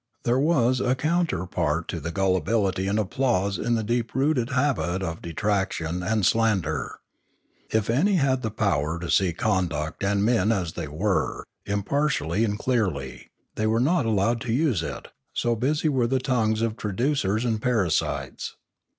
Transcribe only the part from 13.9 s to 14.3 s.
al 578 Limanora